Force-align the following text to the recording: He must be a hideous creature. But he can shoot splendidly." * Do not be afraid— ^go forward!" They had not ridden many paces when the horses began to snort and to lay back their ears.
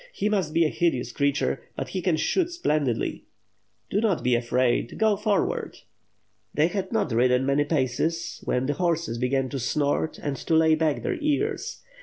He 0.13 0.29
must 0.29 0.51
be 0.51 0.65
a 0.65 0.69
hideous 0.69 1.11
creature. 1.11 1.61
But 1.75 1.89
he 1.89 2.01
can 2.01 2.17
shoot 2.17 2.49
splendidly." 2.51 3.25
* 3.57 3.89
Do 3.91 4.01
not 4.01 4.23
be 4.23 4.33
afraid— 4.33 4.89
^go 4.99 5.19
forward!" 5.21 5.77
They 6.55 6.69
had 6.69 6.91
not 6.91 7.11
ridden 7.11 7.45
many 7.45 7.65
paces 7.65 8.41
when 8.43 8.65
the 8.65 8.73
horses 8.73 9.19
began 9.19 9.47
to 9.49 9.59
snort 9.59 10.17
and 10.17 10.37
to 10.37 10.55
lay 10.55 10.73
back 10.73 11.03
their 11.03 11.19
ears. 11.21 11.83